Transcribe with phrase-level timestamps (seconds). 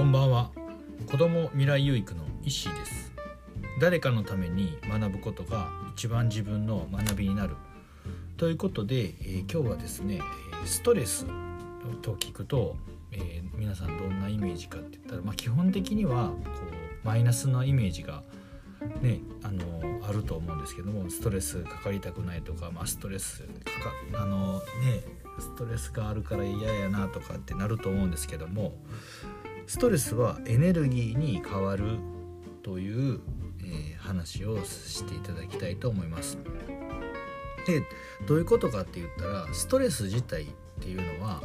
[0.00, 0.50] こんばんは。
[1.10, 3.12] 子ども未来有育の石井です。
[3.82, 7.54] 誰かのために学ぶことが一番自分の学びになる。
[8.38, 10.22] ということで、えー、今日はですね
[10.64, 11.26] ストレス
[12.00, 12.76] と聞くと、
[13.12, 16.36] えー、皆さんどんなイメージかって言ったら、まあ、基本的にはこ
[17.04, 18.22] うマイナスなイメージが
[19.02, 23.48] ねあのあると思うんですけどもストレスかかりたくないとか、まあ、ストレスか
[24.14, 24.60] かあのね
[25.38, 28.72] ストレスがあるから嫌やなとかってなると思うんですけども
[29.70, 32.00] ストレスはエネルギーに変わる
[32.64, 33.20] という、
[33.60, 36.38] えー、話をしていただきたいと思います。
[37.68, 37.84] で
[38.26, 40.46] どういうことかって言ったらストレス自体っ
[40.80, 41.40] ていうのは、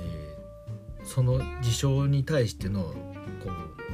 [0.00, 2.94] えー、その事象に対してのこ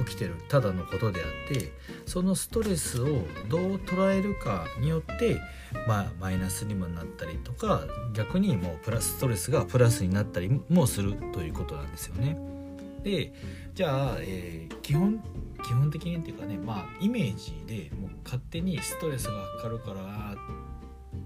[0.01, 1.73] う起きてるただのことであって
[2.07, 3.07] そのストレスを
[3.49, 5.41] どう捉えるかによって、
[5.89, 7.83] まあ、マイナスにもなったりとか
[8.13, 12.54] 逆にもうプラスストレスがプラスになったりもするということなんですよね。
[13.05, 13.33] で
[13.75, 15.23] じゃあ、えー、基本
[15.63, 20.35] 基本的にっていうかねまあイメージでもう勝手にストレスがかかるから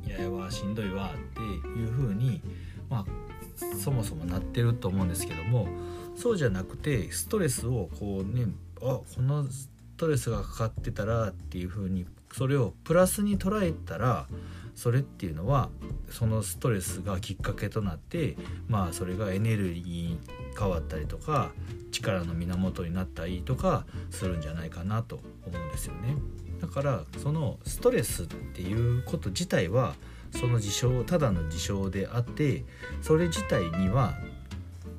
[0.04, 2.42] 嫌ややわしんどいわっていう風に
[2.90, 5.68] まあそもそもなってると思うんですけども
[6.16, 8.46] そうじゃなくてストレスをこうね
[8.80, 14.26] あこのストレスがかかってたらっていう風にそれをプラスに捉えたら
[14.74, 15.70] それっていうのは
[16.08, 18.36] そのストレスがきっかけとなって
[18.68, 20.20] まあそれがエネルギーに
[20.56, 21.50] 変わったりとか
[21.90, 26.16] 力の源になったりとかするんじゃないかなと思うんですよね。
[26.60, 29.94] だからそのストレスっていうこと自体は
[30.32, 32.64] その事象ただの事象であって
[33.00, 34.14] それ自体には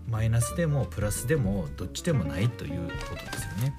[0.09, 3.73] マイナスでもプラスでもどっちでもないということですよね。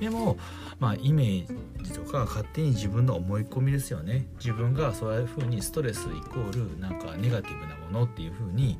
[0.00, 0.36] でも
[0.78, 4.26] まあイメージとか勝手に自分の思い込みですよね。
[4.38, 8.78] 自分がそういうふうにストレスイコールなんかネガティブなものっていうふうに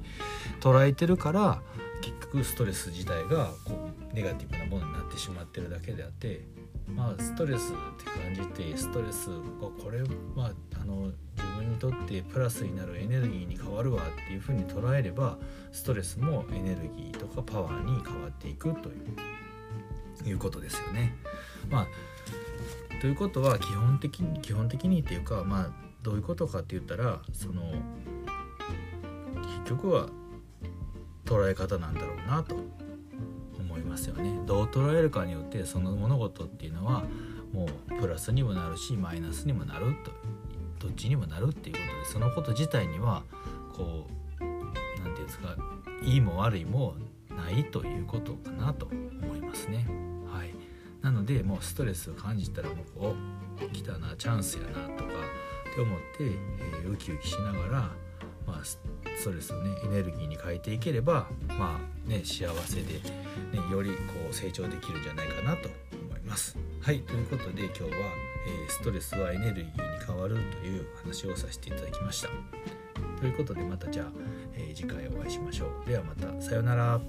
[0.61, 1.62] 捉えてるから
[2.00, 6.40] 結局ストレス自体がこうネガティブなものになってしまってるだけであって
[6.89, 9.34] まあストレスって感じてストレスが
[9.83, 15.39] これはあの自分にとってプラスになるエネルギーに変わるわっていうふうに捉えれば
[15.73, 21.14] ストレスもエネルギーとかパワーに変わっていくといういうことですよね。
[21.70, 21.86] まあ
[23.01, 25.70] ということは基本的に基本的にっていうかまあ
[26.02, 27.73] どういうことかって言ったらその
[29.64, 30.08] 結局は
[31.24, 32.57] 捉え方なんだろうなと
[33.90, 34.40] ますよね。
[34.46, 37.05] どう捉えるかによってその物事っていうのは
[37.52, 40.12] もうプラスにもなるしマイナスにもなると
[40.86, 43.23] どっちにもなるっていうことでそのこと自体には
[43.77, 44.06] こ
[44.40, 45.56] う何て言うんですか
[46.02, 46.95] いいも悪いも
[47.28, 49.86] ないということかなと思いますね。
[50.33, 50.55] はい、
[51.02, 53.14] なのでもうストレスを感じたらもうこ
[53.61, 55.11] う来たなチャンスやなとか
[55.70, 57.70] って思って、えー、ウキウキしながら、
[58.46, 58.78] まあ、ス
[59.24, 61.27] トレスをねエネルギーに変えていければ
[61.58, 63.01] まあね幸せで、
[63.70, 63.97] よりこ
[64.31, 66.57] う成長できるんじゃないかなと思います。
[66.81, 69.70] はいということで今日は、えー、ストレスはエネルギーに
[70.07, 72.29] 変わるという話をさせていただきました。
[73.20, 74.07] ということでまたじゃあ、
[74.55, 75.89] えー、次回お会いしましょう。
[75.89, 77.01] ではまたさようなら。